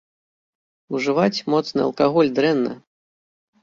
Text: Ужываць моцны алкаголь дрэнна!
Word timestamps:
Ужываць 1.01 1.43
моцны 1.57 1.79
алкаголь 1.91 2.35
дрэнна! 2.43 2.77